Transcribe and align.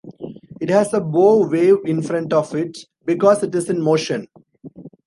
It 0.59 0.71
has 0.71 0.95
a 0.95 0.99
bow 0.99 1.47
wave 1.47 1.77
in 1.85 2.01
front 2.01 2.33
of 2.33 2.55
it 2.55 2.75
because 3.05 3.43
it 3.43 3.53
is 3.53 3.69
in 3.69 3.79
motion. 3.79 4.27